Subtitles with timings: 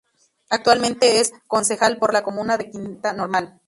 [0.49, 3.59] Actualmente es concejal por la comuna de Quinta Normal.